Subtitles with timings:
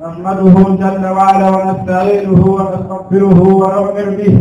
[0.00, 4.34] نحمده جل وعلا ونستعينه ونستغفره ونؤمن به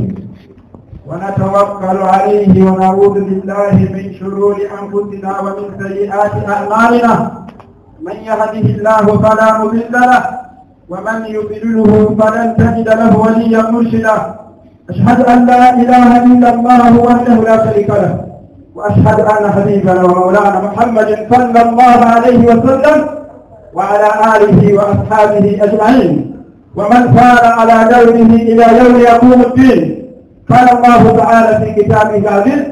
[1.10, 7.14] ونتوكل عليه ونعوذ بالله من شرور انفسنا ومن سيئات اعمالنا
[8.08, 10.24] من يهده الله فلا مضل له
[10.92, 14.18] ومن يضلله فلن تجد له وليا مرشدا.
[14.90, 18.12] اشهد ان لا اله الا الله وحده لا شريك له
[18.76, 23.25] واشهد ان حبيبنا ومولانا محمد صلى الله عليه وسلم
[23.76, 26.14] وعلى آله وأصحابه أجمعين.
[26.76, 30.06] ومن سار على دوره إلى يوم يقوم الدين.
[30.52, 32.64] قال الله تعالى في كتابه العزيز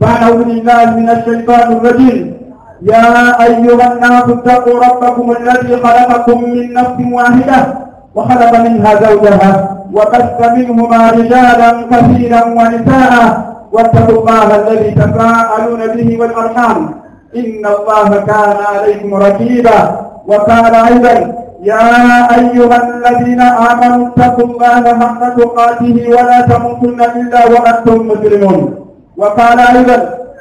[0.00, 2.34] فأعوذ بالله من الشيطان الرجيم.
[2.82, 3.06] يا
[3.46, 7.74] أيها الناس اتقوا ربكم الذي خلقكم من نفس واحدة
[8.14, 9.52] وخلق منها زوجها
[9.92, 13.12] وبث منهما رجالا كثيرا ونساء
[13.72, 16.78] واتقوا الله الذي تساءلون به والأرحام.
[17.36, 20.03] إن الله كان عليكم رقيبا.
[20.26, 21.16] وقال أيضا
[21.62, 21.88] يا
[22.38, 28.74] أيها الذين آمنوا اتقوا الله حق تقاته ولا تموتن إلا وأنتم مسلمون.
[29.16, 29.98] وقال أيضا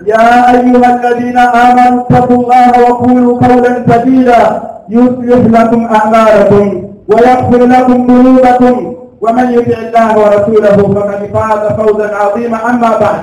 [0.08, 4.42] يا أيها الذين آمنوا اتقوا الله وقولوا قولا سديدا
[4.90, 8.76] يصلح لكم أعمالكم ويغفر لكم ذنوبكم.
[9.24, 12.58] ومن يطع الله ورسوله فقد فاز فوزا عظيما.
[12.70, 13.22] أما بعد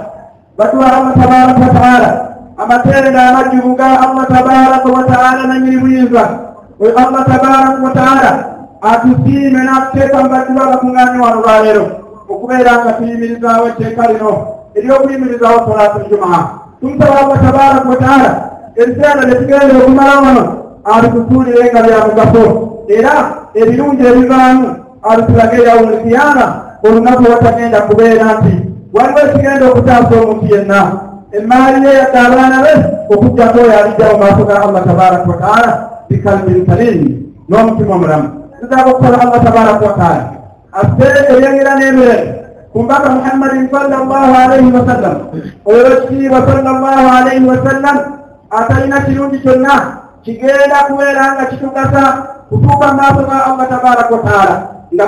[0.58, 2.10] بتوها الله تبارك وتعالى.
[2.62, 6.30] أما تيرنا مجيبك الله تبارك وتعالى من يبيزك
[6.80, 8.30] oyo allah tabaraka wataala
[8.80, 11.84] atusiime n'atuteeka mubajjuba abakuŋŋaanye wano lwaleero
[12.32, 14.32] okubeera nga tuyimirizaawo etteeka lino
[14.76, 16.44] eryokuyimirizaawo salaatuljumaa
[16.80, 18.30] tumusaba allah tabaraka wataala
[18.80, 20.44] ebiseera ne tugenda okumala wano
[20.84, 22.44] alitusuulire nga bya mugaso
[22.88, 23.14] era
[23.54, 24.66] ebirungi ebivaamu
[25.02, 26.46] alitulage yawulikiyama
[26.84, 28.54] olunaku lwatagenda kubeera nti
[28.94, 30.80] waliwo ekigenda okutaasa omuntu yenna
[31.36, 32.74] emaali ye yadde abaana be
[33.12, 37.08] okugjako oyo alijja mu maaso ga allah tabaraka wataala bikalbin kalimu
[37.46, 40.24] n'omutima omulamu tuzaaba okusaba allah tabaraka wataala
[40.74, 42.18] asse ebyengera n'emirembe
[42.74, 45.16] kumbaka muhammadin sallallahu alaihi wasallam
[45.70, 47.96] oyo ekitiibwa sallallahu alaihi wasallam
[48.50, 49.76] atalina kirungi kyonna
[50.26, 52.02] kigenda kubeera nga kitugasa
[52.50, 54.56] kutuuka mu maaso ga allah tabaraka wataala
[54.90, 55.04] nga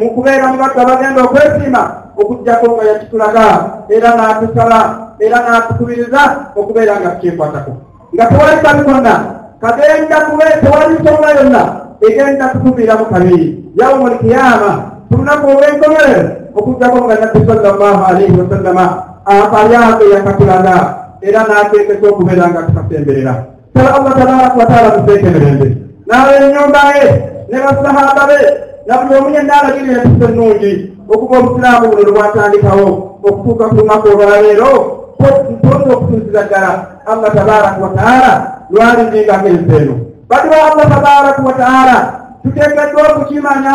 [0.00, 1.82] mu kubeera mu baddu abagenda okwesiima
[2.16, 3.46] okugjako nga yakitulaga
[3.92, 4.80] era n'atusala
[5.20, 6.22] era n'atukubiriza
[6.56, 7.72] okubeera nga tukyekwatako
[8.16, 9.14] nga tewali kabi konna
[9.60, 11.62] kagenda kube tewali nsonga yonna
[12.00, 14.72] egenda kutuviiramu kabiri yawmu lkiyama
[15.08, 16.22] ku lunaku olw'enkomerero
[16.54, 18.84] okugjako nga nabbi sallallahu alaihi wasallama
[19.26, 20.76] akalyako yakatulaga
[21.20, 23.34] era n'ateekesa okubeera nga tukasemberera
[23.74, 25.68] sala allah tabaraka wataala museekemerembe
[26.06, 27.06] n'abenyumba ye
[27.50, 28.38] ne basahaba be
[28.86, 30.72] na buli omu yenna alagirira tusa ennungi
[31.10, 32.88] okuba obusiraamu buno lwatandikawo
[33.26, 34.70] okutuuka ku lunaku olwaleero
[35.18, 36.70] tonda okutuusiza ddala
[37.10, 39.94] allah tabaraka wataala lwaliningako enseeno
[40.28, 41.96] bali ba allah tabaraka wataala
[42.42, 43.74] tuteekeddwa okukimanya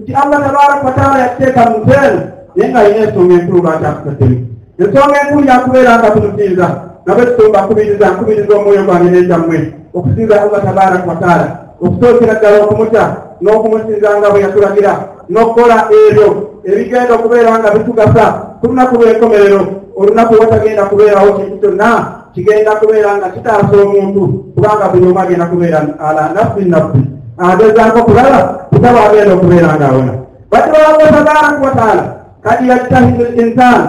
[0.00, 2.20] nti allah tabaraka wataala yakuteeka mu nseeno
[2.54, 4.38] naye nga alina ensonga enkulu lwaki akutaddemu
[4.78, 6.66] ensonga enkulu yakubeera nga tumusinza
[7.06, 9.58] nabwe tutumba nkubiriza nkubiriza omwoyo gwange n'ekyammwe
[9.94, 11.46] okusinza allah tabaraka wataala
[11.80, 13.04] okusookera ddala okumutya.
[13.42, 14.92] N'okumusinza nga bwe yatulagira.
[15.28, 16.28] N'okukola ebyo.
[16.64, 18.24] Ebigenda okubeera nga bitugasa
[18.60, 19.60] ku lunaku lw'enkomerero
[19.96, 21.90] olunaku watagenda kubeerawo kintu kyonna
[22.34, 24.22] kigenda kubeera nga kitaasa omuntu
[24.54, 27.02] kubanga buli omu agenda kubeera ala nafsi nafsi.
[27.38, 28.40] Agezaako kulaba
[28.70, 30.12] kutaba agenda okubeera ngaawona
[30.50, 32.04] bati bawabwe tabaraka wataala
[32.42, 33.80] kadi yajtahidu linsan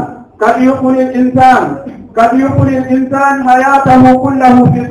[0.42, 1.64] kadi yukuni linsan
[2.18, 4.82] kadi yukuni linsan hayatahu kullahu fi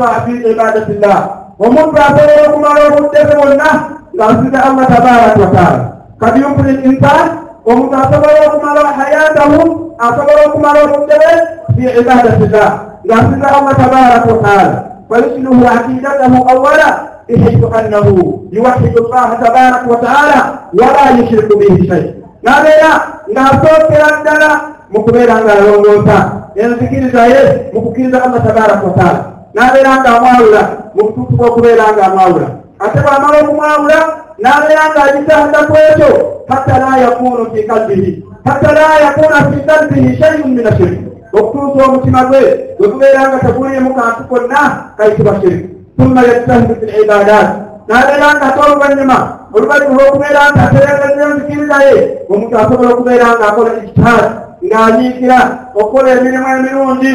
[0.50, 3.70] ibadati llah omuntu asobola okumala obudde bwe bwonna
[4.14, 5.80] ng'asize allah tabaraka wataala
[6.22, 7.26] kadi yukuni linsan
[7.66, 9.58] omuntu asobola okumala hayatahu
[9.98, 11.32] asobola okumala obudde bwe
[11.74, 12.70] fi ibadati llah
[13.04, 14.66] ng'asuza allah tabaraka wataala
[15.08, 16.88] fayuslihu aqidatahu awala
[17.28, 20.38] bihisu annahu yuwahidu llaha tabaraka wataala
[20.72, 22.04] wala yushiriku bihi shai
[22.44, 22.92] n'abeera
[23.32, 24.50] ng'asookera ddala
[24.92, 26.16] mu kubeera ng'alongoosa
[26.56, 27.42] enzikiriza ye
[27.72, 29.20] mu kukkiriza allah tabaraka wataala
[29.54, 30.62] n'abeera ng'amwawula
[30.96, 32.48] mu butuufu bw'okubeera ng'amwawula
[32.84, 33.98] ate bw'amala okumwawula
[34.42, 36.10] n'abeera ng'agitanda ku ekyo
[36.48, 38.10] hatta la yakunu fi kalbihi
[38.44, 42.40] hatta la yakuna fi kalbihi shaiun min ashiriki okutuusa omutima gwe
[42.78, 44.60] bwe gubeera nga teguliimu kantu konna
[44.96, 47.58] kayitibwa shiriku tumma yattahimu fi libaadaati
[47.88, 49.18] n'abeera nga ate oluvannyuma
[49.54, 51.96] oluvannyuma lw'okubeera nga atereereddeo nzikiriza ye
[52.30, 54.28] omuntu asobola okubeera nga akola ijtihaadi
[54.66, 55.38] ng'anyiikira
[55.78, 57.14] okukola emirimu emirungi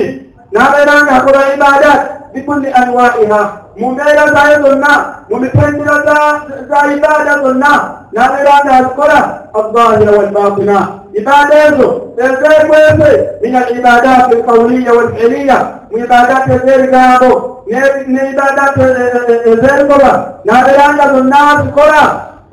[0.51, 3.41] n'abeera nga akola ibaadaati bikulli anwaiha
[3.79, 4.91] mu mbeera zaayo zonna
[5.29, 5.95] mu mitendera
[6.69, 7.71] za ibaada zonna
[8.13, 9.19] n'abeera nga azikola
[9.59, 11.88] azzahira walbaatina ibada ezo
[12.24, 13.10] ezeekwese
[13.42, 15.58] min alibadati alqauliya walfiliya
[15.90, 17.30] mu ibadati ez'ebigambo
[18.12, 18.80] n'ibadati
[19.52, 20.12] ez'enkola
[20.44, 22.04] nabeera nga zonna azikola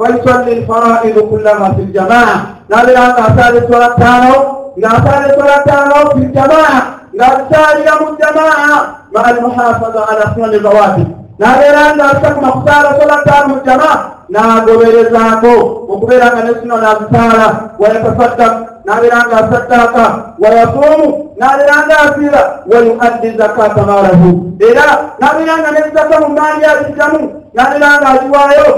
[0.02, 2.36] فيصلي الفرائض كلها في الجماعة
[2.69, 4.36] نابرا أسال الصلاة تانو
[4.78, 6.81] ناسال الصلاة تانو في الجماعة
[7.19, 11.08] ناسال يوم الجماعة مع المحافظة على سنن الرواتب
[11.40, 15.52] نابرا ناسك مختار صلاة تانو الجماعة Nagoberezaako
[15.93, 20.05] okubeera nga nesino nazitaala wayatasaddaq nabeera nga asaddaaka
[20.43, 21.08] wayasuumu
[21.38, 24.28] nabeera nga asiira wayuaddi zakata maalahu.
[24.58, 24.87] Era
[25.20, 27.20] nabeera nga nezaka mu maali azijjamu
[27.55, 28.69] nabeera nga agiwaayo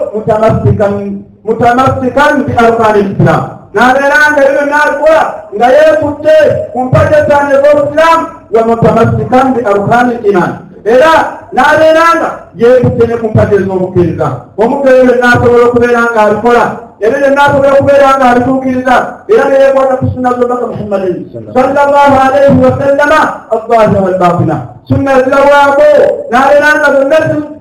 [1.44, 5.24] mutamassikan bi arkaani lisiramu nabeera nga ebyo nabikola
[5.56, 6.36] nga yeekutte
[6.72, 8.24] ku mpate zange z'obusiraamu
[8.54, 11.12] wa mutamassikan bi arkaani liman era
[11.52, 14.26] nabeeranga yeekutte ne ku mpate ez'obukkiriza
[14.58, 16.64] omukeeyo nasobola okubeera nga abikola
[17.00, 18.94] ebyo byonna asobola okubeera nga abituukiriza
[19.28, 21.16] era neyekwata ku sunna zobaka muhammadin
[21.54, 23.20] sallallahu alaihi wasallama
[23.54, 24.56] azahira walbatina
[24.88, 25.88] sunna zirabwako
[26.30, 26.88] nabeera nga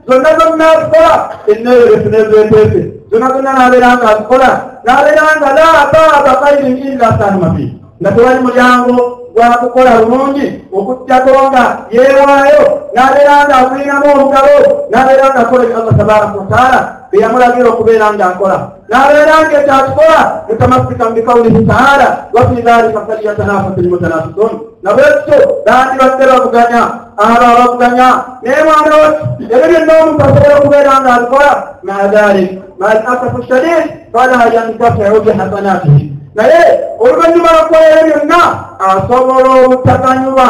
[0.08, 1.14] zonna zonna azikola
[1.52, 2.82] eneeyolefu nezeeteese
[3.12, 4.50] zonna zonna nabeera nga azikola
[4.86, 7.68] nabeera nga la baaba khairin illa sahimafi
[8.02, 12.62] nga tewali mulyango gwakukola bulungi okutyako nga yeewaayo
[12.94, 14.58] nabeera nga akulinamu olugalo
[14.90, 16.80] nabeera nga akola allah tabaraka wataala
[17.12, 18.58] beyamulagira okubeera nga akola
[18.90, 24.54] nabeera nga ekyakikola mutamasika bikaulihi taala wafi dhalika falyatanafasi lmutanafisun
[24.84, 26.84] nabwekityo bandibadde bavuganya
[27.22, 28.10] aba bavuganya
[28.42, 31.52] naye mwana wati ebyo byonna omuntu asobola okubeera nga abikola
[31.86, 32.50] maa dhalik
[32.80, 36.62] maa lasafu shadid fala yantafiu bihasanatihi naye
[37.00, 38.42] oluvannyuma lwakukola ebyo byonna
[38.88, 40.48] asobola obutakanyulwa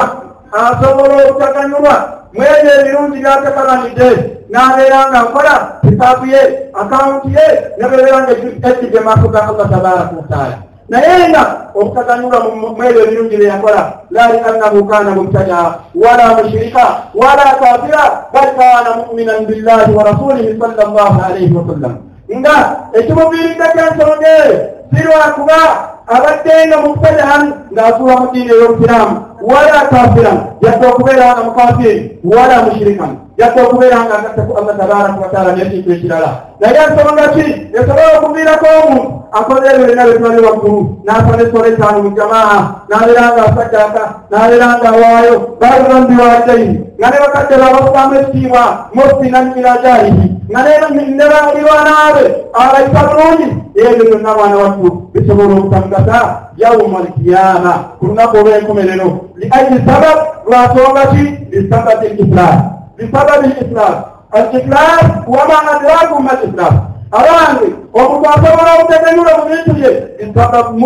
[0.51, 1.95] asobola obutakanyulwa
[2.33, 4.09] mwebyo ebirungi byatakalanidde
[4.51, 5.53] n'abeera nga nkola
[5.83, 6.41] hisaabu ye
[6.81, 7.45] akawunti ye
[7.77, 8.31] nebeera nga
[8.69, 10.57] ejjidde maaso ga allah tabaraka wataala
[10.89, 11.43] naye nga
[11.79, 12.37] obutakanyulwa
[12.75, 13.81] mwebyo ebirungi byeyakola
[14.11, 16.85] lali annahu kana mubtadaa wala mushirika
[17.15, 18.03] wala kafira
[18.33, 21.95] bal kana muminan billahi wa rasulihi sal llah alaihi wasallam
[22.35, 22.55] nga
[22.99, 25.59] ekimuviiriddeko ensonga eyo sirwakuba
[26.07, 27.43] abaddenga mubtadahan
[27.73, 34.15] ng'asuula mu diini ey'obusiraamu wala kafiran yadde okubeera nga mukafiri wala mushirikan yadde okubeera nga
[34.19, 36.31] agattaku allah tabaraka wataala n'ekintu ekirala.
[36.59, 37.45] Naye ensonga ki?
[37.75, 39.03] Esobola okuviirako omuntu
[39.37, 40.81] akoze ebyo byonna byetubali waggulu.
[41.05, 42.59] N'asala esola etaano mu jamaa.
[42.89, 48.63] N'abeera nga asaddaaka n'abeera nga awaayo baalirambi wadaini nga ne bakadde babasaamu ekitiibwa
[48.95, 52.23] mosi namirajaihi nga ne balirwanaabe
[52.53, 56.19] abayisa bulungi ebyo byonna mwana wattu bisobola obutamugasa
[56.57, 60.17] yauma alkiyama ku lunaku olw'enkomerero liayi sabab
[60.47, 62.57] lwasonga ki bisababi lislam
[62.97, 63.95] bisababi lislam
[64.31, 66.75] aliklas wama adrakum alislam
[67.11, 69.91] abange omuntu asobola obuteganyula mu bintu bye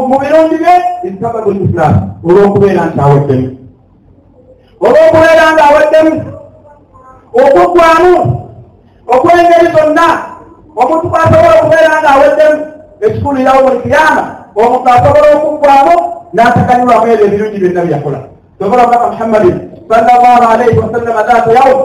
[0.10, 1.94] mu birungi bye bisababu lislam
[2.26, 3.50] olw'okubeera nti aweddemu
[4.82, 6.14] olw'okubeera nga aweddemu
[7.32, 8.14] okuggwamu
[9.14, 10.08] okwengeri zonna
[10.76, 12.60] omuntu kwasobola okubeera nga aweddemu
[13.06, 14.24] ekikulirawo buli kiyama
[14.56, 15.96] omuntu asobola okuggwamu
[16.34, 18.20] n'atakanyulwamu ebyo ebirungi byonna byakola
[18.60, 19.56] sobola omubaka muhammadin
[19.90, 21.80] sallallahu alaihi wasallama dhata yawm.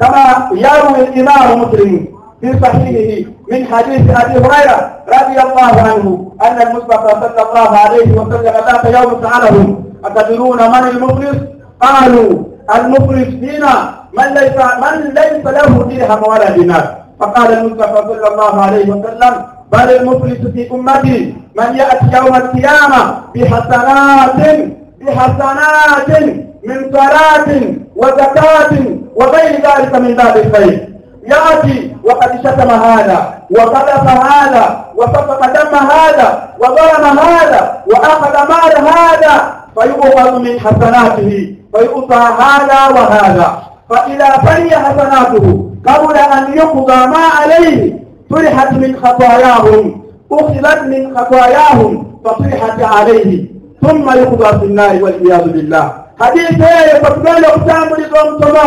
[0.00, 7.10] Kama yarwi limamu muslimu في صحيحه من حديث ابي هريره رضي الله عنه ان المصطفى
[7.20, 11.36] صلى الله عليه وسلم ذات يوم سالهم اتدرون من المخلص
[11.80, 12.44] قالوا
[12.74, 18.84] المخلص فينا من ليس من ليس له درهم ولا دينار فقال المصطفى صلى الله عليه
[18.90, 19.34] وسلم
[19.72, 24.40] بل المفلس في امتي من ياتي يوم القيامه بحسنات
[25.00, 26.22] بحسنات
[26.64, 27.48] من صلاه
[27.96, 28.70] وزكاه
[29.16, 30.88] وغير ذلك من باب الخير
[31.26, 40.38] ياتي وقد شتم هذا وقذف هذا وسفك دم هذا وظلم هذا واخذ مال هذا فيؤخذ
[40.38, 47.98] من حسناته فيؤتى هذا وهذا فإذا فري حسناته قبل أن يقضى ما عليه
[48.30, 53.46] طرحت من خطاياهم أخذت من خطاياهم فطرحت عليه.
[53.82, 55.92] ثم يقضى في النار والعياذ بالله.
[56.20, 58.64] hadisi eyo tetugenda okutambulira omusomo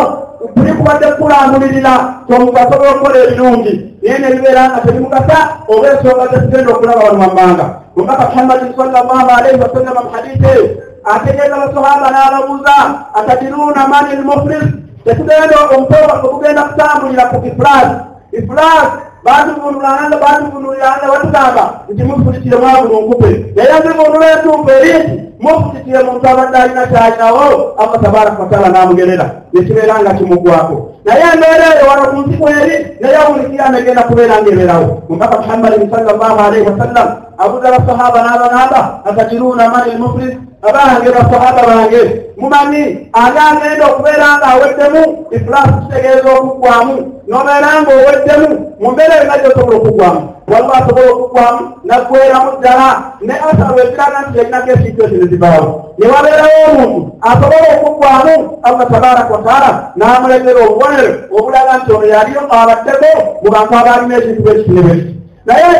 [0.54, 1.94] tulikubadde kukulamulirira
[2.26, 5.38] kyomugasobola okukola ebirungi naye nebibeera nga tebimugasa
[5.68, 7.66] oba ensonga tetugenda okulaba wano wammanga
[7.96, 10.66] omubaka muhammadin salllahu alaihi wasallama mu hadisi eyo
[11.14, 12.76] ategeeza abasahaba n'ababuuza
[13.18, 14.66] atadiruna mani lmuflis
[15.04, 17.88] tetugenda omutoba okugenda kutambulira ku iflas
[18.32, 18.88] iflas
[19.24, 26.86] batuvunulanga batuvunuliranga batugamba nti mufulikire mwabuli nkupe naye nzivunula entuufu erinti mufulikire muntu abadde alina
[26.86, 27.44] kyalinawo
[27.80, 33.16] allah tabaraka wataala n'amugerera nekibeera nga kimugwako naye embeera eyo wano ku nsi kweri naye
[33.16, 37.08] awulikiyama egenda kubeera ngaebeerawo mubaka muhammadin sallallahu alaihi wasallam
[37.38, 40.34] abuza abasahaba n'abanaba atatiruuna mani lmuflis
[40.68, 42.02] abange basahaba bange.
[42.36, 45.02] Mumanyi ani agenda okubeera nga aweddemu?
[45.30, 46.94] Ifulaasi kitegeeza okuggwamu
[47.28, 48.48] nobeera nga oweddemu
[48.80, 52.88] mu mbeera yonna gyosobola okuggwamu waliwo asobola okuggwamu naggweramu ddala.
[53.20, 55.68] Ne asalu ekiraga nti yalinako ekintu ekyo nezibaawo
[55.98, 63.10] ne wabeerawo omuntu asobola okuggwamu allah tabaraka wataala n'amuletera obubonero obulaga nti ono yaliyo abaddeko
[63.42, 65.14] mu bantu abalina ekintu bwekitinebweki
[65.46, 65.70] naye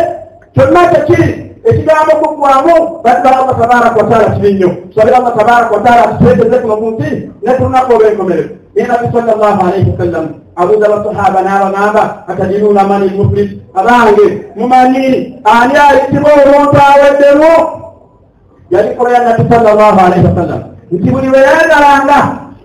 [0.55, 6.57] kyonna kyekiri ekigambo kuggwamu badde allah tabaraka wataala kibi nnyo tusabire allah tabaraka wataala kitweteze
[6.59, 7.11] kuno mu nsi
[7.43, 8.49] ne tulunaku olw'enkomerero.
[8.75, 15.07] Naye nabbi sal llahu alaihi wasallam abuuza basahaba n'abagamba atajiruuna mani muflis abange mumanyi
[15.45, 17.53] ani ayitibwa omuntu aweddemu?
[18.71, 22.19] Yalikola ya nabbi sal llahu alaihi wasallam nti buli bwe yayagalanga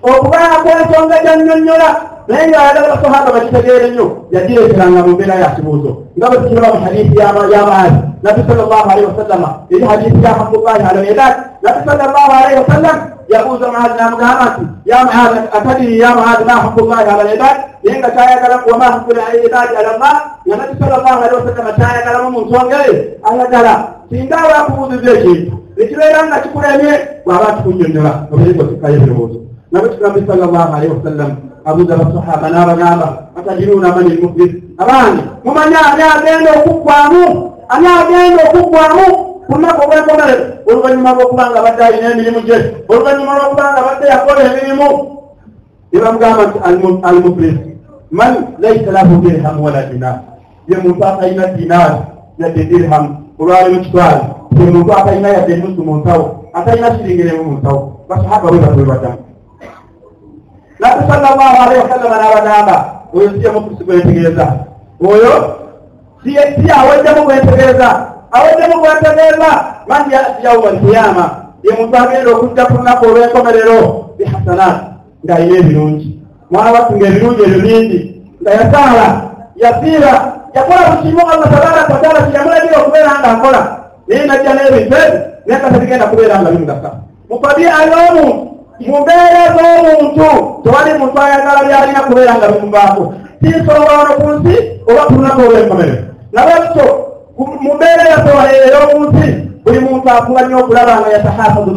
[0.04, 1.90] okubaako ensonga gyanyonnyola
[2.30, 5.92] naye ngaayagala basahaba bakitegeere nnyo yagireeteranga mu mbeera ya kibuuzo.
[6.18, 10.84] Nga bwe tukiraba mu hadiisi y'amaali nabbi sal llahu alaihi wasallama eri hadiisi ya abdullahi
[10.84, 12.98] alwedat nabbi sal llahu alaihi wasallam
[13.30, 18.10] yabuuza muhaadi namugamba nti ya muhaadi atadiri ya muhaadi ma haqullahi ala libad naye nga
[18.12, 20.16] kyayagala wama haqu libadi ala llah
[20.48, 22.96] nga nabbi sal llahu alaihi wasallama kyayagalamu mu nsonga ye
[23.30, 23.74] ayagala
[24.10, 26.94] singa wakubuuziza ekintu ekibeera nga kikulemye
[27.26, 29.40] bwaba kikunyonyola obeeko kikayo ebirowoozo.
[29.72, 31.32] Nabwe tugambi sal llahu alaihi wasallam
[31.70, 33.08] abuuza basahaba n'abagamba
[33.38, 37.24] atajiruuna mani lmuflis abange mumanyi ani agenda okuggwamu
[37.70, 39.06] ani agenda okuggwamu
[39.46, 42.58] ku lunaku olw'enkomerero oluvannyuma lw'okuba nga badde alina emirimu gye
[42.90, 44.88] oluvannyuma lw'okuba nga badde yakola emirimu
[45.92, 46.58] ne bamugamba nti
[47.08, 47.58] almuflis
[48.12, 50.18] man laisa lahu dirhamu wala dinar.
[50.68, 51.98] Ye muntu atalina dinaari
[52.38, 53.10] yadde dirhamu
[53.40, 54.22] olwali mukitwale
[54.58, 59.29] ye muntu atalina yadde enusu mu nsawo atalina siringiremu mu nsawo basahaba bwe batwebadamu
[60.80, 62.76] nabbi sallallahu alaihi wasallama n'abagamba
[63.14, 64.46] oyo siye mufisi gwetegeeza
[65.12, 65.34] oyo
[66.24, 67.90] siye aweddemu gwetegeeza
[68.32, 69.50] aweddemu gwetegeeza
[69.88, 71.26] mandi yauma alkiyama
[71.64, 73.80] ye muntu agenda okujja ku lunaku olw'enkomerero
[74.18, 74.76] bihasanat
[75.26, 76.10] ng'alina ebirungi
[76.52, 78.00] mwana wattu ng'ebirungi ebyo bingi
[78.42, 79.08] nga yasaala
[79.56, 80.14] yasiira
[80.56, 83.62] yakola bukimu allah tabaraka wataala kiyamulagira okubeera nga akola
[84.08, 86.90] naye najja n'ebintu ebyo naye nga tebigenda kubeera nga bimugasa
[87.30, 90.30] mutabia y'omuntu mu mbeera z'omuntu
[90.64, 93.04] tewali muntu ayagala byalina kubeera nga bimubaako.
[93.42, 94.56] Tinsonga wano ku nsi
[94.90, 96.86] oba ku lunaku olw'enkomerero nabakyo
[97.64, 98.04] mu mbeera
[98.68, 99.28] ey'omu nsi
[99.64, 101.72] buli muntu afuga nnyo okulaba nga yatahafazu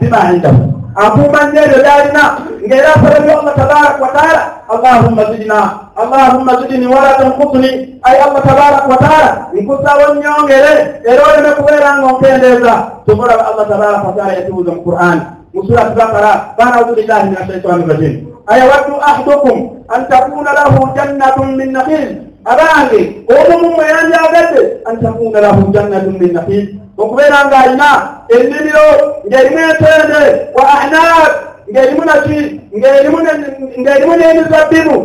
[0.00, 0.62] bimaindahu
[0.94, 2.22] akuuma nnyo ebyo byalina
[2.66, 5.58] ng'era asababyo allah tabaraka wataala allahumma zidina
[5.96, 7.70] allahumma zidini wala tankutuni
[8.02, 10.72] ayi allah tabaraka wataala nkusawo nnyongere
[11.06, 12.74] era oleme kubeera nga onkendeeza.
[13.06, 15.22] Tomulaba allah tabaraka wataala yatubuuza mu qur'ani
[15.54, 18.14] من سورة البقرة فأعوذ بالله من الشيطان الرجيم
[18.52, 19.56] أيود أحدكم
[19.96, 26.64] أن تكون له جنة من نخيل abange omumu mwe yandyagadde antakunda lahu jannatun min nahil
[26.98, 27.90] okubeera ng'alina
[28.34, 28.86] ennimiro
[29.28, 30.22] ng'erimu entende
[30.56, 31.30] wa ahnab
[31.70, 32.38] ng'erimu naki
[32.78, 34.96] ng'erimu n'emizabbibu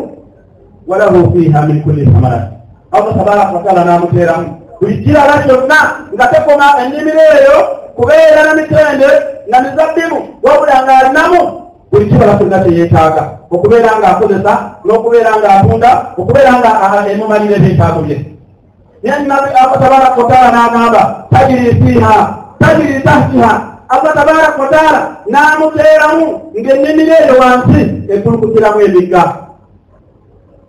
[0.87, 2.43] walahu fiiha min kulli thamarat.
[2.91, 4.47] Allah tabaraka wataala n'amuteeramu
[4.79, 5.79] buli kirala kyonna
[6.15, 7.57] nga tekoma ennimiro eyo
[7.97, 9.09] kubeera na mitende
[9.47, 11.41] na mizabbibu wabula ng'alinamu
[11.91, 13.23] buli kibala kyonna kyeyeetaaga.
[13.53, 14.53] Okubeera ng'akozesa
[14.85, 18.17] n'okubeera ng'atunda okubeera nga emumalira ebyetaago bye.
[19.03, 22.17] Naye tabaraka wataala n'agamba tajiri fiiha
[22.59, 23.51] tajiri tahtiha.
[23.93, 29.23] Allah tabaraka wataala n'amuteeramu ng'ennimiro eyo wansi ekulukutiramu emigga.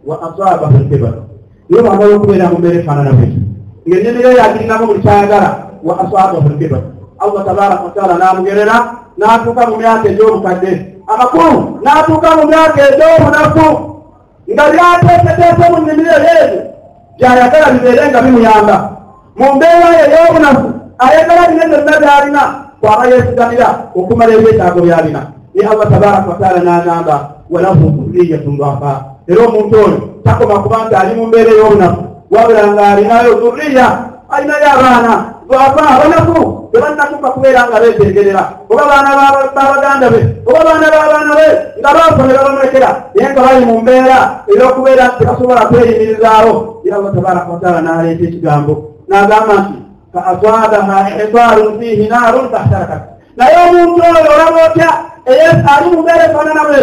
[0.05, 1.23] Wa asaabahu lkibaru
[1.71, 3.41] niyo bamala okubeera mu mbeera efaanana bweti
[3.89, 5.51] ng'ennimiro eyo agirinamu buli kyayagala.
[5.81, 8.77] Wa asaabahu lkibaru allah tabaraka wataala n'amugerera
[9.19, 10.73] n'atuuka mu myaka egy'obukadde.
[11.07, 13.67] Amakulu n'atuuka mu myaka egy'obunafu.
[14.51, 16.47] Nga byateeseteese mu nnimiro eyo
[17.19, 18.77] byayagala bibeere nga bimuyamba.
[19.39, 20.67] Mu mbeera yo ey'obunafu
[20.99, 22.43] ayagala bine byonna byalina
[22.81, 25.21] kwaba yeesigamira okumala ebyetaago byalina.
[25.55, 27.17] Ne allah tabaraka wataala n'agamba
[27.51, 28.93] walahu dhurriyatun dhafa.
[29.29, 33.87] Era omuntu oyo takoma kuba nti ali mu mbeera ey'obunafu wabula ng'alinayo dhurriya
[34.29, 35.13] alinayo abaana
[35.47, 36.39] bwava abanaku
[36.75, 38.43] tebannatuuka kubeera nga beetegerera.
[38.67, 39.11] Oba baana
[39.55, 41.47] babaganda be oba baana babaana be
[41.79, 44.19] nga baasomera bamulekera naye nga bali mu mbeera
[44.51, 48.75] ey'okubeera nti tebasobola kweyimirizaawo era allah tabaraka wataala n'aleeta ekigambo.
[49.07, 49.77] N'agamba nti
[50.11, 53.03] fa aswabaha ihtarun fiihi naarun fahtarakat
[53.39, 54.91] naye omuntu oyo olaba otya?
[55.25, 56.83] Ali mu mbeera efaanana bwe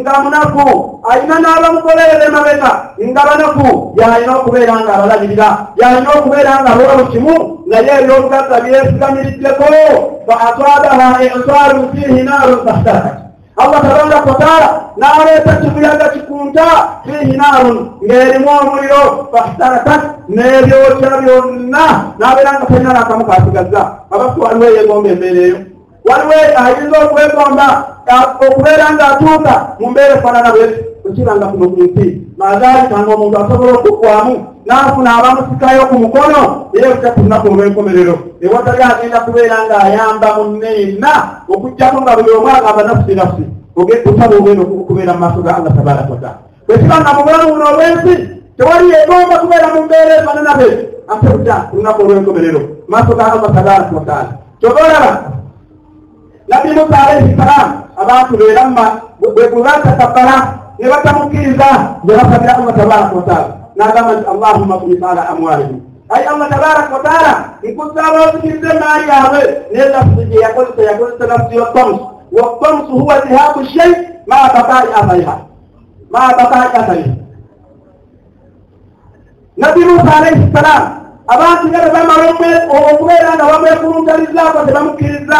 [0.00, 0.64] nga munaku
[1.06, 7.55] alina n'abamukolerera emabega nga banaku yalina okubeera nga abalabirira yalina okubeera nga alola mu kimu
[7.66, 9.66] naye ebyobugagga byesigamiddeko
[10.26, 13.16] fa aswabaha insarun fiihi naarun fahtarakat
[13.56, 16.66] allah tabaraka wataala n'aleeta kibuyaga kikunta
[17.04, 21.84] fiihi naarun ng'erimu omuliro fahtarakat n'ebyokya byonna
[22.18, 23.82] n'abeera nga talina n'akamu kasigazza
[24.14, 25.58] abatu waliwo eyegomba embeera eyo
[26.08, 27.66] waliwo ayinza okwegonda
[28.46, 32.06] okubeera ng'atuuka mu mbeera efaanana bweti okiranga kuno ku nsi
[32.38, 34.34] mazaalikanga omuntu asobola okugwamu
[34.66, 36.42] n'afuna abamusikayo ku mukono
[36.74, 38.14] naye okya ku lunaku olw'enkomerero.
[38.42, 41.12] Ewatali agenda kubeera ng'ayamba munne yenna
[41.46, 43.46] okugjako nga buli omu agamba nafusi nafusi
[43.76, 48.14] otaba ogenda okubeera mu maaso ga allah tabaraka wataala bwekibanga mu bulamu buno olw'ensi
[48.56, 50.68] tewali yegomba kubeera mu mbeera efaanana bwe
[51.12, 54.30] ate kutya ku lunaku olw'enkomerero mu maaso ga allah tabaraka wataala
[54.60, 55.12] kyoba olaba
[56.48, 58.84] nabbi musa alaihi salaamu abantu beeramma
[59.20, 60.36] bwe batakabbala
[60.80, 61.68] ne batamukkiriza
[62.04, 68.18] ne basabira allah tabaraka wataala n'agamba nti allahumma kunifala amwalihim ayi allah tabaraka wataala nkusaba
[68.26, 69.40] ozikiriza emaali yaabwe
[69.72, 73.94] naye nafusi gye yakozesa yakozesa nafusi yoddamusu waddamusu huwa zihabu shei
[74.26, 75.36] maa bakai athariha
[76.10, 77.14] maa bakai athariha
[79.56, 80.88] nabbi musa alaihi salaamu
[81.26, 85.38] abantu nga bebamala okubeera nga bamwekuluntarizako tebamukkiriza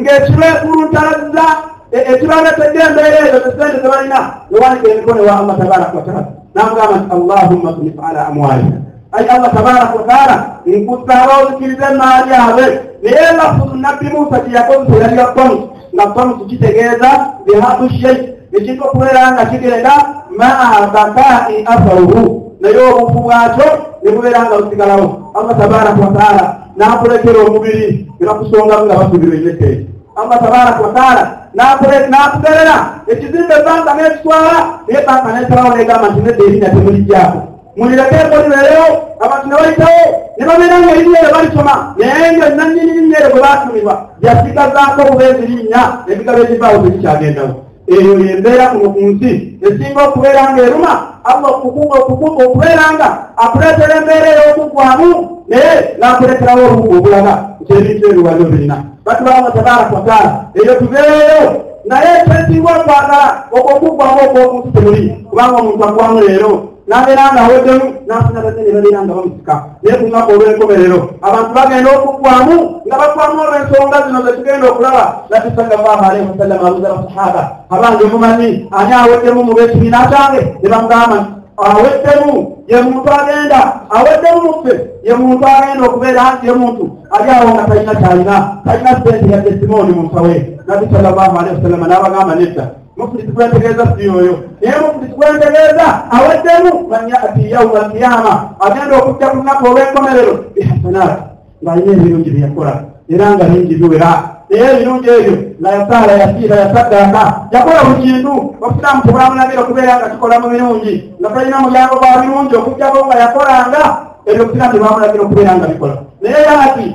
[0.00, 1.46] ng'ekibekuluntaliza
[1.90, 4.18] ekibaletedde embeera ezo tesente zebalina
[4.50, 8.76] newanika emikono wa allah tabaraka wataala namugamba nti allahumma kunif ala amwalina
[9.12, 10.36] ayi allah tabaraka wataala
[10.66, 12.66] nkusaba ozikiriza emaali abe
[13.02, 17.10] naye lafuzu nabbi musa gyeyakozesa yali yabamusu nga bamusu kitegeeza
[17.44, 18.18] bihadu shei
[18.56, 19.94] ekintu okubeera nga kigenda
[20.38, 23.68] maa bakai atharuhu naye obufu bwakyo
[24.02, 26.44] ne bubeera nga busigalawo allah tabaraka wataala
[26.76, 29.86] n'akulekera omubiri nebakusongamu nga basubirwa enyekeri
[30.16, 32.76] allah tabaraka wataala n'akugerera
[33.12, 34.54] ekizimbe ebbanga n'ekitwala
[34.86, 37.38] naye banka nesalawo negamba nti nedda erinnya temulijjaako
[37.76, 38.88] mulireke ekolibeerewo
[39.24, 40.02] abantu ne bayitawo
[40.36, 43.94] ne babeera nga erinnya eryo balisoma naye nga nanyini linnya eryo bwe batumirwa
[44.24, 47.54] yasigazaako obubeezi linnya ebigabo ekivaawo tekikyagendawo
[47.86, 49.32] eyo yembeera kuno ku nsi
[49.66, 50.92] esinga okubeera nga eruma
[51.24, 53.08] allah okubeera nga.
[53.36, 57.34] Akuleetera embeera ey'okugwamu naye n'akuleeterawo olubuga obulaga
[57.66, 58.76] kyebintu ebyo wali obirina
[59.06, 61.42] batu baallah tabaraka wataala eyo tubeereyo
[61.88, 63.20] naye kyensinga okwagala
[63.56, 66.52] okwokugwamu okwomuntu temuli kubanga omuntu agwamu leero
[66.86, 72.56] nabeera nga aweddemu nafuna bazene babeera nga bamusika naye ku lunaku olw'enkomerero abantu bagenda okugwamu
[72.86, 77.42] nga bagwamu olw'ensonga zino zetugenda okulaba nabbi sallallahu alaihi wasallama abuza basahaba
[77.74, 79.52] abange mumanyi ani aweddemu mu.
[79.56, 86.38] Bekibiina kyange ne bamugamba nti aweddemu ye muntu agenda aweddemu muffe ye muntu agenda okubeera
[86.42, 88.36] ye muntu ali awo nga talina kyalina.
[88.64, 94.08] Talina sente yadde simooni mu nsawe nabbi sallallahu alaihi wasallama n'abagamba nedda mufulisi gwentegeeza si
[94.08, 94.38] oyo.
[94.60, 96.88] Naye mufulisi gwentegeeza aweddemu.
[96.88, 100.34] Manyati yauma alkiyama agenda okujja ku lunaku olw'enkomerero.
[100.54, 101.22] Bihasanati
[101.62, 104.10] ng'alina ebirungi byeyakola era nga bingi biwera.
[104.50, 110.48] Naye ebirungi ebyo nayasaala yasiira yasaddaaka yakola buli kintu obusiraamu tebwamulabira okubeera nga kikola mu
[110.52, 113.82] birungi nga talina mulyango gwa birungi okugjako nga yakolanga
[114.28, 116.86] ebyo obusiraamu tebwamulabira okubeera nga bikola naye yaati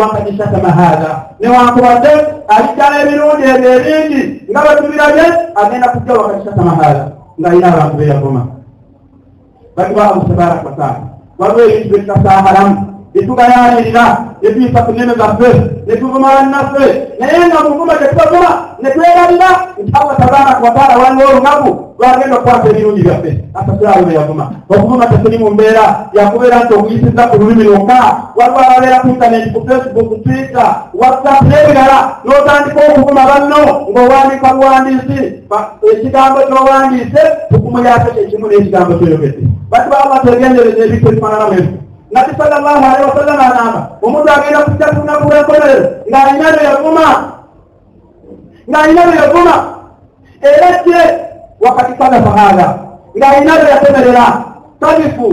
[0.00, 2.12] wakadishatama haadha newankubadde
[2.48, 5.26] aliddala ebirungi ebyo ebingi nga bwetubirabye
[5.60, 7.04] agenda kujja wakadishatama haadha
[7.40, 8.42] ng'alina abantu beyagoma
[9.76, 11.00] batuba allahu tabaraka wataala
[11.38, 14.04] waliwo ebintu byetutasahalamu byetugayanirira
[14.42, 15.50] netuyisa ku nneme zaffe
[15.86, 16.86] netuvuma bannaffe
[17.20, 18.50] naye nga muvuma tetubavuma
[18.82, 25.38] netwerabira nti allah tabaraka wataala waliwo olunaku lwagenda okukwasa ebirungi byaffe asasirawo beyavuma okuvuma tekuli
[25.38, 27.98] mu mbeera yakubeera nti okuyisiza ku lulimi lwokka
[28.36, 35.18] waliwo ababeera ku intaneti ku facebook twitter whatsapp n'ebirala n'otandika okuvuma banno ng'owandiika buwandiisi
[35.92, 41.83] ekigambo ky'owandiise tukumuyako kyekimu n'ekigambo kyoyogedde batuba allah twegendereza ebintu ebifaananamu ebyo
[42.14, 47.06] nabbi sallallahu alaihi wasallam agamba omuntu agenda kujja ku lunaku lw'enkomerero ng'alina bye yavuma
[48.70, 49.54] ng'alina bye yavuma
[50.46, 51.00] era kye
[51.64, 52.66] wakati kadafa haadha
[53.18, 54.26] ng'alina bye yatemerera
[54.80, 55.28] kadifu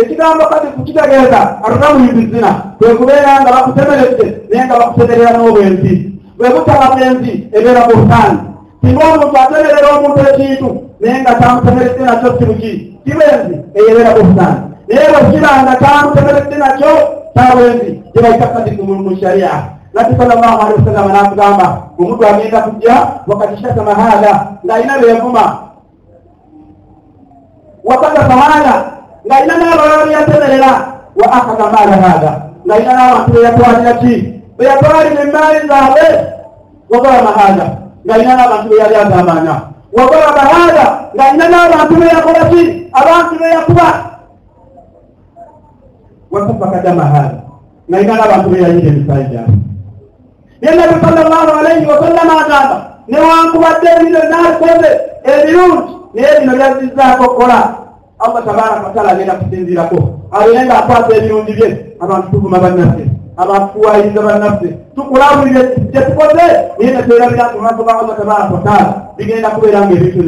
[0.00, 5.94] ekigambo kadifu kitegeeza arukamuyibizina kwe kubeera nga bakutemeredde naye nga bakutemerera n'obwenzi
[6.38, 8.38] bwe butaba bwenzi ebeera buhtaani
[8.82, 10.68] singa omuntu atemerera omuntu ekintu
[11.00, 12.72] naye nga tamutemeredde nakyo kibuki
[13.06, 16.92] kibenzi eyebeera buhtaani naye bwekiranga tamutemeredde nakyo
[17.34, 21.66] kyabwenzi gyebaita kadifu mu sharia nabbi sallallahu alaihi wasallama nakugamba
[21.98, 24.32] omuntu agenda kujja wakati shatama haadha
[24.66, 25.44] ng'alina beyavuma
[27.84, 28.74] wakadafa haadha
[29.26, 30.72] ng'alina n'abalala beyatemerera
[31.18, 32.32] wa akaza maala haadha
[32.66, 34.14] ng'alina n'abantu beyatwalira ki
[34.58, 36.06] beyatwalira emaali zaabwe
[36.90, 37.66] wagalama haadha
[38.06, 39.54] ng'alina n'abantu beyali agambanya
[39.94, 42.62] wagalama haadha ng'alina n'abantu beyakola ki
[42.94, 44.13] abantu beyakuba
[46.34, 47.40] wasabba kadama haadha
[47.88, 49.56] ng'alina n'abantu beyayira emisaayi gyabwe
[50.62, 52.76] ye nabi sallallahu alaihi wasallama agamba
[53.08, 54.90] newankubadde ebino nakoze
[55.30, 57.58] ebirungi naye bino byazizzaako okukola
[58.18, 59.98] allah tabaraka wataala agenda kusinzirako
[60.32, 61.68] abeere nga akwata ebirungi bye
[62.00, 63.04] abantu tuvuma bannaffe
[63.36, 66.46] abafuwayiriza bannaffe tukulabulire gyetukoze
[66.78, 70.20] naye netwerabira abantu ba allah tabaraka wataala bigenda kubeera nga ebintu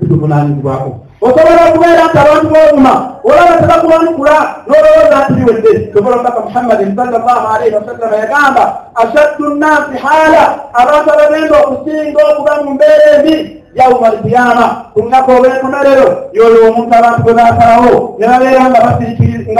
[0.00, 0.90] bituvunanyizibwako
[1.22, 2.94] osobola okubeera nti abantu bobuma
[3.28, 4.36] olaba tebakuwanukula
[4.68, 8.64] nolowooza nti biwedde sobola omubaka muhammadin salllahu alaihi wasallama yagamba
[9.02, 10.42] ashaddu nnasi haala
[10.80, 13.34] abantu abagenda okusinga okuba mu mbeera embi
[13.74, 16.06] yauma alkiyama ku lunaku olw'enkomerero
[16.36, 18.80] yoyo omuntu abantu gwe basalawo ne babeera nga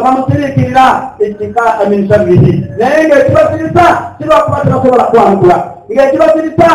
[0.04, 0.86] bamusiriikirira
[1.18, 2.52] ittikaa min sharrihi.
[2.78, 3.84] Naye ngaekibasirisa
[4.18, 5.56] kibwakuba tebasobola kwanukula
[5.92, 6.70] ng'ekibasirisa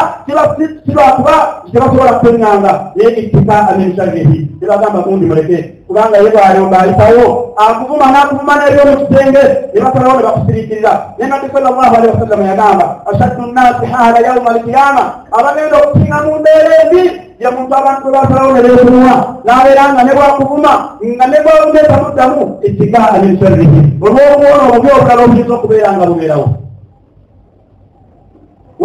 [0.85, 1.35] kibwakuba
[1.71, 7.25] tebasobola kweŋŋanga naye ittikaa min sharrihi tebagamba gundi muleke kubanga ye bwalomba ayitawo
[7.57, 13.41] akuvuma n'akuvuma n'ebyomu kisenge ne basalawo ne bakusiriikirira naye nabbi sallallahu alihi wasallama yagamba ashaddu
[13.47, 15.03] nnasi haala yauma alkiyama
[15.37, 17.03] abagenda okusinga mu mbeera embi
[17.41, 20.71] ye muntu abantu bwe basalawo ne beekunwa n'abeera nga ne bwakuvuma
[21.15, 26.47] nga ne bwabugeetamuddamu ittikaa min sharrihi olw'obuwono obubi obulala obuyinza okubeera nga bubeerawo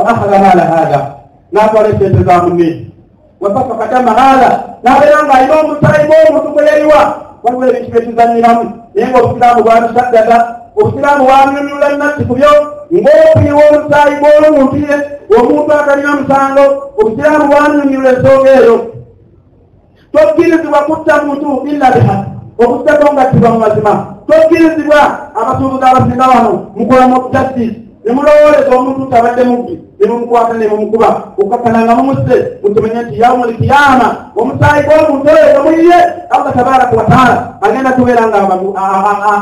[0.02, 1.00] wa akhadha maala haadha
[1.52, 2.86] n'atwala esente za munne
[3.40, 4.50] wasafaka dama haadha
[4.82, 7.00] n'abeera nga alina omusaayi gw'omuntu gwe yaliwa
[7.42, 10.36] waliwo ebintu byekizanyiramu naye ngaobusiraamu bwabisaddaga
[10.76, 12.52] obusiraamu bwamyonyola nnatti ku byo
[12.92, 14.94] ng'okuyiwa omusaayi gw'omuntu ye
[15.38, 16.64] omuntu atalina musango
[16.98, 18.76] obusiraamu bwamyonyola ensonga eyo
[20.12, 22.22] tokkirizibwa kutta muntu illa bihaq
[22.58, 23.92] okuttako nga tiba mu mazima
[24.26, 25.00] tokkirizibwa
[25.38, 33.02] abasuubuzi abasinga wano mukolamu justice nemulowooleza omuntu tabadde mubbi nemumukwata nemumukuba okukakkana nga mumusse mukimenye
[33.02, 35.98] nti yaumu lkiyama omusaayi gw'omuntu oyo emuyiye
[36.34, 38.38] allah tabaraka wataala agenda kubeera nga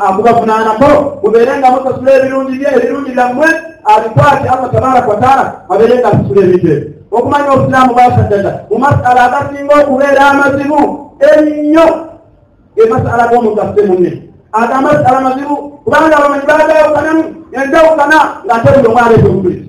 [0.09, 0.91] akubavunaanako
[1.23, 3.49] mubeere nga musasula ebirungi bye ebirungi byammwe
[3.93, 9.75] abikwati allah tabaraka wataala abeere nga asasula ebintu ebyo okumanya obusiraamu bwasaddaga mu masala agasinga
[9.83, 10.81] okubeera amazibu
[11.21, 11.87] ennyo.
[12.77, 14.11] Emasala g'omuntu asse munne.
[14.53, 19.69] Aga amasala mazibu kubanga abamanyi bagawukanamu enjawukana ng'ate buli omu aleeta obujulizi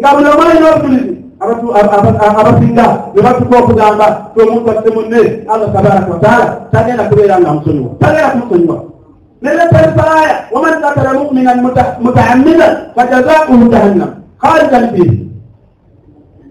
[0.00, 6.10] nga buli omu alina obujulizi abasinga ne batuka okugamba ti omuntu asse munne allah tabaraka
[6.12, 8.76] wataala tagenda kubeera nga musonyiwa tagenda kumusonyiwa
[9.42, 11.58] neletesaya waman katala muminan
[12.04, 14.20] mutaammidan fajazauhu jahannam.
[14.40, 15.16] Khalidan fihi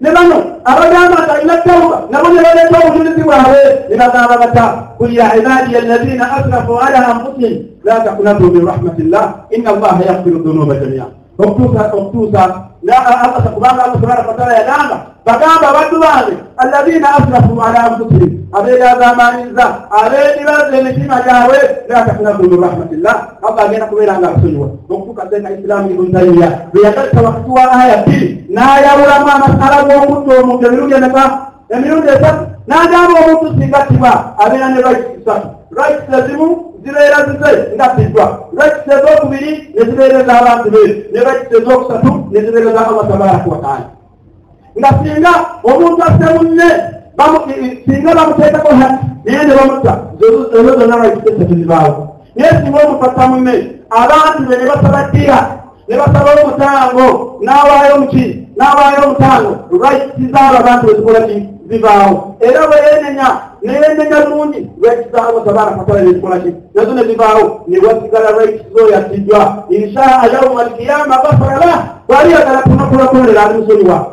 [0.00, 3.60] ne bano abagamba nti alina tawuba nabo ne baleeta obujulizi bwabwe
[3.90, 4.64] ne bagamba bata
[4.98, 10.74] kul ya ibadiya alladina asrafu ala anfusihim la takunatu min rahmatillah inna allaha yaghfiru dhunuba
[10.78, 11.06] jamia
[11.38, 12.42] okutuusa okutuusa
[13.54, 21.16] kubanga allah tabaraka wataala yagamba bagamba abaddu bange alladina asrafu ala anfusihim abeegazamanyiza abeedibaza emitima
[21.26, 26.50] gyabwe la takunatu min rahmatillah allah agenda kubeera nga abasonyiwa okutuuka sena islamu ibn taymiya
[26.72, 31.24] bweyagalisa wakati wa aya bbiri n'ayawulamu amasala g'omuddu omuntu emirundi emeka
[31.74, 38.26] emirundi esatu n'agamba omuntu singattibwa abeera ne rights isatu rights ezimu zibeera zize nga tiddwa
[38.58, 43.86] rights ezokubiri ne zibeera ez'abantu be ne rights ezokusatu ne zibeera eza allah tabaraka wataala
[44.78, 45.32] nga singa
[45.70, 46.68] omuntu asse munne
[47.86, 49.92] singa bamuteekako hati naye ne bamutta
[50.56, 51.92] ezo zonna rights esatu zibaawo
[52.36, 53.54] naye singa omuntu atta munne
[53.90, 55.38] abantu be ne basaba ddiya
[55.88, 57.06] ne basaba omutango
[57.44, 58.24] n'awaayo muki
[58.56, 61.36] n'awaayo omutango rights zaabo abantu bezikola ki
[61.68, 62.78] zibaawo era bwe
[63.62, 68.88] neyenenya lungi rights zaabo tabaraka wataala nezikola ki nazo ne zibaawo ne wasigala rights zo
[68.92, 71.72] yatiddwa inshaa yauma alkiyama gafara
[72.08, 74.06] bwaliyagala tunakulakولera ali musonyiwa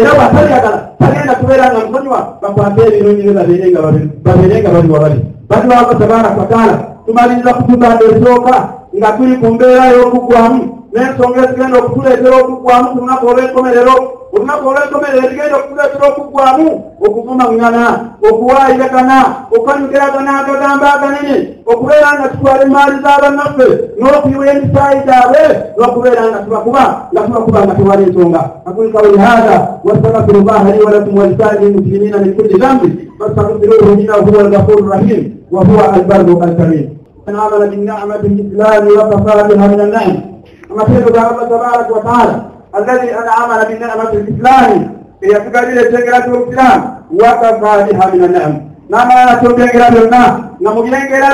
[0.00, 5.94] era bwataliyagala tagenda kubeera nga musonyiwa bakwate ebirungi ne babeere nga bali wabali bali wako
[5.94, 6.74] tabaraka wataala
[7.06, 13.94] tumaliriza kutuganda esooka nga tuli ku mbeera y'okugwamu n'ensonga ezigenda okutuleetera okuggwamu ku lunaku olw'enkomerero
[14.34, 16.68] olunaku olw'enkomerero ezigenda okutuleetera okuggwamu
[17.06, 17.84] okuvumagana
[18.28, 19.18] okuwaayiragana
[19.54, 21.36] okukanyukiragana agagamba aganene
[21.70, 23.66] okubeera nga tutwala emaali z'abannaffe
[23.98, 25.42] n'okuyiwa emisaayi gyabwe
[25.76, 31.14] n'okubeera nga tubakuba nga tubakuba nga tewala ensonga aqul qawli hadha wastaghfiru llaha li walakum
[31.18, 36.88] walisaa'iri lmuslimina min kulli dhanbin fastaghfiruhu innahu huwa alghafuru rrahim wa huwa albarru alkarim.
[37.28, 40.31] من عمل بالنعمة الإسلام وكفى بها من النعم
[40.71, 42.41] كما سيد الله تبارك وتعالى
[42.77, 47.59] الذي أنعمنا بالنعمة الإسلام هي تقليل تقرأ الإسلام وكفى
[47.91, 50.93] بها من النعم نما تبقى لنا نمجين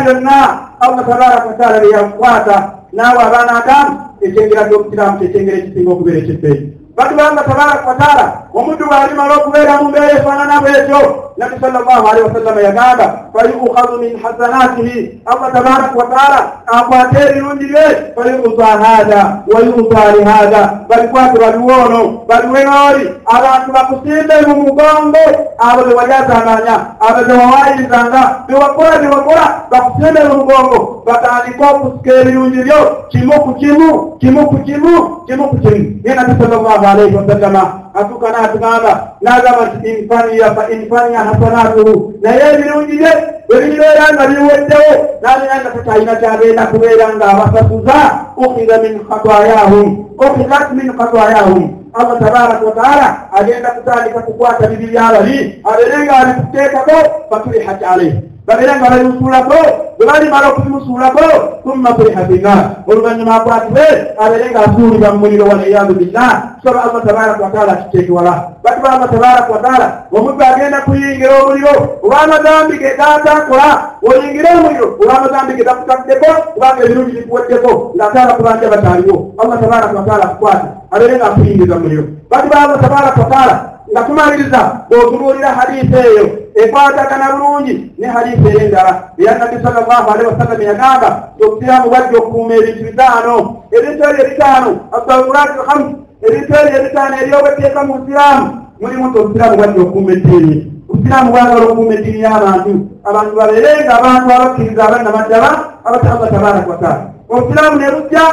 [0.10, 3.88] لنا الله تبارك وتعالى ليقواتا ناوى بانا دام
[4.21, 10.62] تقرأ الإسلام تقرأ تقرأ تقرأ batu banga tabaraka wataala omuntu bw'alimala okubeera mu mbeera efaanana
[10.62, 10.99] bwetyo
[11.38, 15.20] nabi sallallahu alaihi wasallam yagamba fayukhadhu min hasanatihi.
[15.27, 19.22] Allah tabaraka wa taala akwate ebirungi bye fayuta hadha
[19.55, 25.24] wayuta lihadha balikwate baliwono baliwenoli abantu bakusimbe mu mugongo
[25.59, 33.51] abo bewajazanganya abo bewawayirizanga bewakola bewakola bakusimbe mu mugongo batandika okusika ebirungi byo kimu ku
[33.61, 33.88] kimu
[34.20, 34.94] kimu ku kimu
[35.27, 37.62] kimu ku kimu ye nabi sallallahu alaihi wasallama
[38.00, 41.94] atuka n'atugamba n'agamba nti infaniya fa infaniya hasanatuhu.
[42.22, 43.12] Naye ebirungi bye
[43.48, 47.98] bwebibeera nga biweddewo n'alina nga takyalina kyagenda kubeera ng'abasasuza
[48.37, 49.88] ukhiza min khatayahum
[50.20, 51.64] ukhizat min khatayahum
[51.96, 56.96] allah tabaraka wataala agenda kutandika kukwata bibi byabali abeere nga abikuteekako
[57.30, 59.61] fatulihat alaihi babeera nga babimusuulako
[59.98, 61.24] bwe balimala okubimusuulako
[61.62, 63.84] tumma tuliha finnar oluvannyuma akwatibwe
[64.16, 68.34] abeere nga asuulibwa mu muliro waliyadu billah tusaba allah tabaraka wataala akiteeke wala
[68.64, 73.68] batuba allah tabaraka wataala omuddu agenda kuyingira omuliro olw'amazambi ge gatakola
[74.08, 80.66] oyingire omuliro olw'amazambi ge gakutaddeko kubanga ebirungi bikuweddeko ng'ataala kubanja bataaliwo allah tabaraka wataala akukwate
[80.90, 83.54] abeere nga akuyingiza mu muliro batuba allah tabaraka wataala
[83.92, 86.24] nga tumaliriza bw'otubuulira hadiisi eyo
[86.62, 91.09] ekwatagana bulungi ne hadiisi ey'endala eya nabbi sallallahu alaihi wasallam yagamba
[91.42, 93.37] obusiraamu bwajja okukuuma ebintu bitaano
[93.77, 95.94] ebintu ebyo ebitaano asawulaati lhamsu
[96.27, 98.47] ebintu ebyo ebitaano ebyobweteeka mu busiraamu
[98.81, 100.57] mulimu nti obusiraamu bwajja okukuuma eddiini.
[100.90, 102.73] Obusiraamu bwagala okukuuma eddiini y'abantu.
[103.09, 105.51] Abantu babeere nga abantu abakkiriza abannamaddala
[105.87, 108.25] abata allah tabaraka wataala obusiraamu ne bujja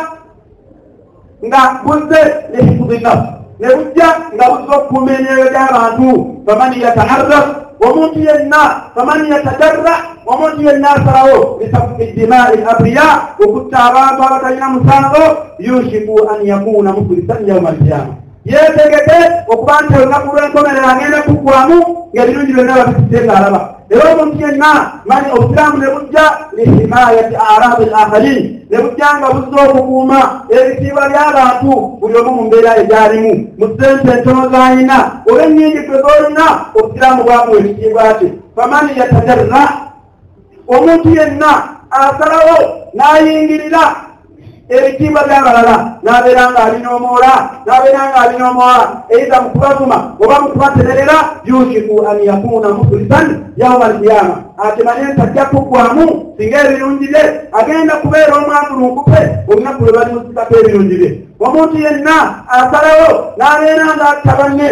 [1.46, 6.10] nga buzze ne hifuzi nafsi ne bujja nga buzza okukuuma emyoyo gy'abantu.
[6.46, 14.70] Faman yataharrak omuntu yenna faman yatadarra omuntu yenna asalawo bisafuki dimai abriya okutta abantu abatalina
[14.70, 15.24] musango
[15.60, 18.14] yushiku an yakuna muflisan yauma alkiyama
[18.46, 21.78] yetegeke okuba nti olunaku lw'enkomerero agenda kuggwamu
[22.14, 28.78] ng'ebirungi byonna babitute ng'alaba era omuntu yenna mani obusiraamu ne bujja lihimayati arabi lakharin ne
[28.82, 30.20] bujja nga buzza okukuuma
[30.50, 34.98] ebitiibwa by'abantu buli omu mu mbeera egyalimu mu sente entono z'alina
[35.30, 36.46] olw'ennyingi gwe z'olina
[36.78, 39.64] obusiraamu bwamuwa ekitiibwa kye famani yatajarra
[40.68, 41.52] omuntu yenna
[41.92, 42.58] asalawo
[42.96, 43.84] n'ayingirira
[44.70, 47.32] ebitiibwa by'abalala n'abeera ng'abinyoomoola
[47.66, 53.28] n'abeera ng'abinyoomoola eiza mu kubavuma oba mu kubatererera yushiku an yakuna muflisan
[53.62, 57.24] yauma alkiyama akimanye nti ajja kuggwamu singa ebirungi bye
[57.54, 61.12] agenda kubeera omwatulunkupe olunaku lwe balimusikako ebirungi bye.
[61.46, 62.16] Omuntu yenna
[62.58, 64.70] asalawo n'abeera ng'atta banne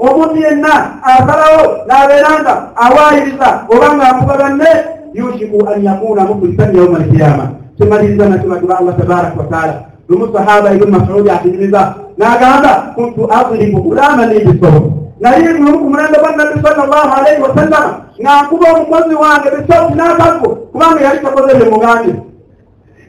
[0.00, 0.72] omuntu yenna
[1.04, 2.52] asalawo n'abeera nga
[2.84, 4.70] awaayiriza oba ng'akuba banne
[5.12, 7.46] yushiku an yakuna muflisan yauma alkiyama
[7.77, 9.73] tumaliriza natubaduba allah tabaraka wataala
[10.09, 11.81] lumu sahaba ibn masudi akiririza
[12.17, 14.81] n'agamba kuntu adribu gulamani bisobo
[15.19, 17.91] naye lumu ku mulembe gwa nabbi sallallahu alaihi wasallama
[18.21, 22.11] ng'ankuba omukozi wange bisauti n'akago kubanga yali takoze bye mugambe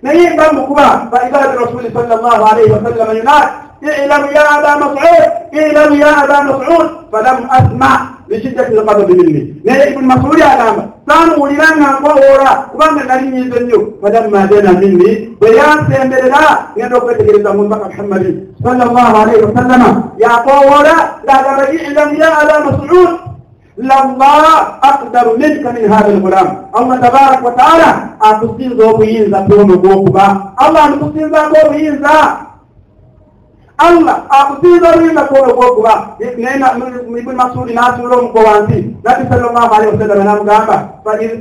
[0.02, 3.50] naye nga mukuba faibadi rasuli sallallahu alaihi wasallama yunaat
[3.84, 7.92] اعلم يا ابا مسعود اعلم يا ابا مسعود فلم اسمع
[8.28, 14.46] لشدة الغضب مني naye ibn masudi agamba samuwulira nga nkowoola kubanga nali nyize nnyo falamma
[14.46, 15.10] dena minni
[15.40, 16.42] bwe yansemberera
[16.76, 19.90] ngenda okwetegereza mu mbaka muhammadin sallallahu alaihi wasallama
[20.24, 23.10] yakowoola ng'agamba ilam ya aba masud
[23.76, 24.44] lallah
[24.90, 27.88] aqdaru minka min hatha lgulam allah tabaraka wa taala
[28.20, 30.24] akusinza obuyinza bwono bwokuba
[30.56, 32.14] allah nikusinzako obuyinza
[33.87, 35.93] allah akusinza oluyinza kwolwo gwokuba
[36.37, 36.55] naye
[37.19, 40.75] ibuni masudi n'atuula omugo wansi nabbi sallallahu alaihi wasallam namugamba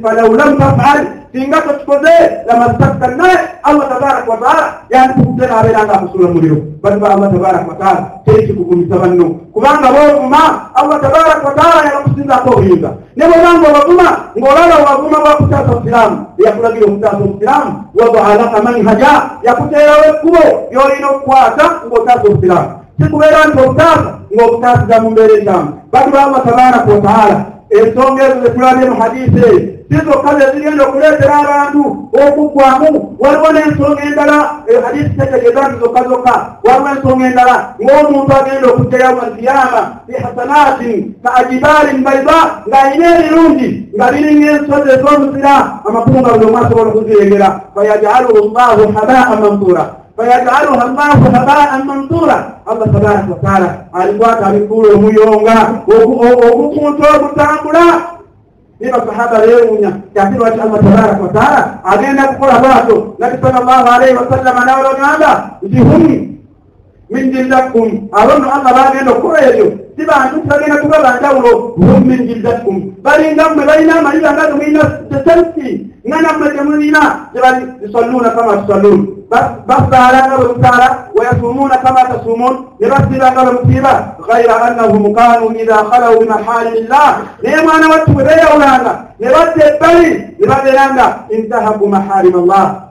[0.03, 0.99] falau lam tafal
[1.33, 2.15] singa tokikoze
[2.47, 8.97] lamastakta naye allah tabaraka wataala yandikukute n'abeera nga akusula omuliro batuba allah tabaraka wataala terikikugumisa
[8.97, 10.43] banno kubanga boovuma
[10.75, 17.73] allah tabaraka wataala yabakusinzako obuyinza ne bwobanga obavuma ng'olaba obavuma bwakutaasa obusiraamu yakulagira okutaasa obusiraamu
[17.99, 19.13] wadaa laka manhaja
[19.43, 26.41] yakuteerawo ekkubo lyolina okukwata ng'otaasa obusiraamu kikubeera nti obutaasa ng'obutaasiza mu mbeera enkyamu batuba allah
[26.45, 27.37] tabaraka wataala
[27.71, 31.83] ensonga ezo zetulabye mu hadiisi eyo sizokka zezigenda okuleetera abantu
[32.23, 34.39] okuggwamu waliwo n'ensonga endala
[34.85, 41.99] hadisi tetegeeza nti zokka zokka waliwo ensonga endala ng'omuntu agenda okujjayo alkiyama bihasanatin ka ajibalin
[42.05, 45.55] baida ng'alina ebirungi nga biringa ensozi ez'omuzira
[45.89, 49.85] amakulu nga buli omu asobola okuzirengera fayajaluhu llahu habaan mansura
[50.17, 52.37] fayajaluha llahu habaan mansura
[52.69, 55.57] allah tabaraka wataala alikwata abikuula omuyonga
[55.89, 57.85] obukuntu obutambula
[58.81, 64.17] ne basahaba beewuunya kyate lwaki allah tabaraka wataala agenda kukola bwato nabi sal llahu alaihi
[64.17, 65.31] wasallama nawolagamba
[65.63, 66.03] nti hum
[67.11, 69.67] min jildatkum awonno allah bageno koyejo
[69.99, 75.91] si bantu sagena tuga banjawulo hum min jildatkum bari ngamme baynama ila ngaɗum ina teselti
[76.07, 77.03] nganamma jamunina
[77.35, 83.93] jebari yusalluna kama tusallun bas sara ngaɗum sara wa yasumuna kama tasumun nebasira ngaɗum siba
[84.23, 87.11] gayra annahum kanu ida halaw bimaharimillah
[87.43, 92.87] nemana wattuɓe ɓe yawlanga ne wadde bari ne waɗenanga intahaku maharim allah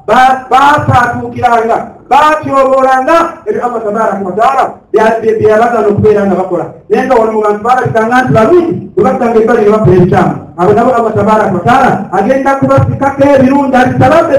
[2.10, 3.18] ba sa tukiranga ba coɓoranga
[3.50, 4.64] eɓe allah tabaraka wa taala
[5.40, 8.62] ɓeyalaɗa no kuɓeyranga wakkora nenga wonmogan fara kangantilaluji
[8.96, 13.72] ɗugattange bari ne hen cama aɓe nawo allah tabaraka wa taala agenda kubasi kakkeɓi nun
[13.72, 14.36] dari salaɓe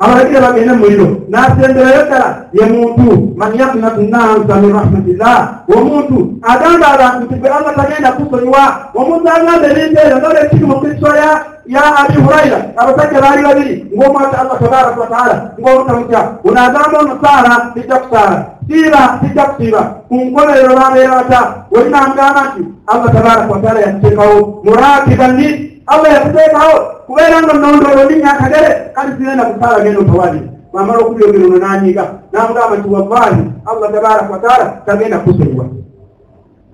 [0.00, 3.34] yo nas wat awaɗira ɓe nen moyiɗo na sendere yottara ye mutu.
[3.36, 8.62] Man yaknatu nasa min rahmatillah wo mutu adandaɗa ɗutuɓe allah tagenda kusoñwa
[8.94, 11.30] wo mutu angande rinteɗe ɗoɗe cikmo kristoya
[11.66, 15.36] ya abi hurayra aɓa sakke rayuwa ɗiɗi ngomata allah tabaraka wa taala.
[15.60, 18.36] Ngomtamta wona damono sara hijjak sara
[18.68, 25.48] sira hijjak sira kum koleroraɓerata woninam gamaki allah tabaraka wa taala yatte kawo murakiban ni
[25.86, 26.42] allah yatte
[27.10, 30.40] kawo ko ɓeynangon nonɗoɗo ni ñakadere kadi sinena ko sara geno to waɗi
[30.72, 35.64] mamaro kuƴoginono nañiga namgamati wallahi allah tabaraka wa taala tagena kusoñwa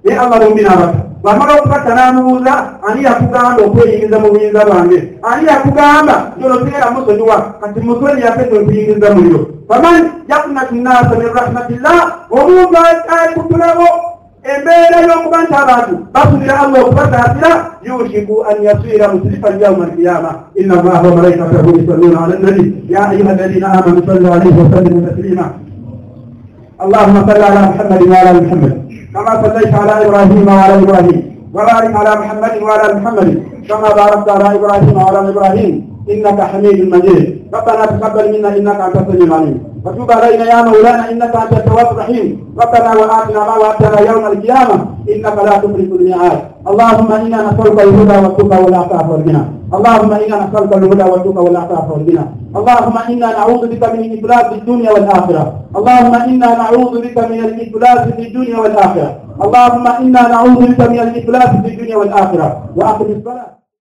[0.05, 2.55] ni allah ɗo mbinawata wamala okukatanamuuza
[2.87, 4.99] ani yakugamba okweyingiza mu buyinza bwange?
[5.23, 6.15] Ani yakugamba?
[6.39, 9.41] Joloteera musonyiwa kati musoni yafete okuyingiza muliro.
[9.69, 11.99] Faman yakunatu nnasa min rahmatillah
[12.31, 12.79] omuntu
[13.11, 13.87] akutulabo
[14.53, 17.51] embeera y'okuba nti abantu bafunira allah okubasaasira
[17.87, 20.31] yushiku an yasira musrifan yauma alqiyama
[20.61, 22.65] ina allaha wamalaikatahu yusalluna ala nabi.
[22.89, 25.47] Ya ayuha alladina amanu sallu alaihi wasallimu taslima
[26.85, 28.73] اللهم صل على محمد وعلى محمد
[29.15, 31.19] كما صليت على ابراهيم وعلى ابراهيم
[31.57, 33.29] وبارك على محمد وعلى محمد
[33.69, 35.75] كما باركت على ابراهيم وعلى ابراهيم
[36.13, 41.37] انك حميد مجيد ربنا تقبل منا انك انت السميع العليم فتوب علينا يا مولانا انك
[41.37, 44.75] انت التواب الرحيم ربنا واتنا ما وعدتنا يوم القيامه
[45.09, 46.39] انك لا تخلف الميعاد
[46.71, 49.43] اللهم انا نسالك الهدى والتقى والعفاف والغنى
[49.77, 52.25] اللهم انا نسالك الهدى والتقى والعفاف والغنى
[52.57, 55.45] اللهم انا نعوذ بك من الافلاس في الدنيا والاخره
[55.77, 59.09] اللهم انا نعوذ بك من الافلاس في الدنيا والاخره
[59.45, 63.47] اللهم انا نعوذ بك من الافلاس في الدنيا والاخره واقم الصلاه